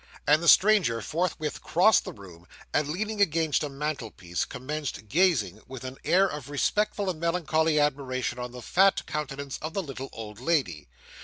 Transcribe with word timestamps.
And 0.25 0.41
the 0.41 0.47
stranger 0.47 0.99
forthwith 0.99 1.61
crossed 1.61 2.05
the 2.05 2.11
room; 2.11 2.47
and, 2.73 2.87
leaning 2.87 3.21
against 3.21 3.63
a 3.63 3.69
mantel 3.69 4.09
piece, 4.09 4.45
commenced 4.45 5.07
gazing 5.07 5.61
with 5.67 5.83
an 5.83 5.97
air 6.03 6.27
of 6.27 6.49
respectful 6.49 7.07
and 7.07 7.19
melancholy 7.19 7.79
admiration 7.79 8.39
on 8.39 8.51
the 8.51 8.63
fat 8.63 9.05
countenance 9.05 9.59
of 9.61 9.75
the 9.75 9.83
little 9.83 10.09
old 10.11 10.39
lady. 10.39 10.87